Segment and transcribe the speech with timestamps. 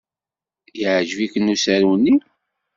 [0.79, 2.15] Yeɛjeb-ikem usaru-nni?